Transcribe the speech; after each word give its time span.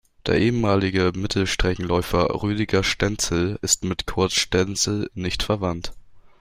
Der 0.25 0.39
ehemalige 0.41 1.11
Mittelstreckenläufer 1.15 2.41
Rüdiger 2.41 2.83
Stenzel 2.83 3.59
ist 3.61 3.83
mit 3.85 4.07
Kurt 4.07 4.31
Stenzel 4.31 5.11
nicht 5.13 5.43
verwandt. 5.43 5.91